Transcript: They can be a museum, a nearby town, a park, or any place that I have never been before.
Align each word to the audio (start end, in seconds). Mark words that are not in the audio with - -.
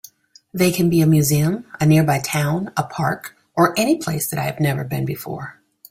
They 0.51 0.71
can 0.71 0.89
be 0.89 0.99
a 1.01 1.05
museum, 1.05 1.65
a 1.79 1.85
nearby 1.85 2.21
town, 2.21 2.71
a 2.75 2.81
park, 2.81 3.37
or 3.55 3.75
any 3.77 3.97
place 3.97 4.27
that 4.31 4.39
I 4.39 4.45
have 4.45 4.59
never 4.59 4.83
been 4.83 5.05
before. 5.05 5.61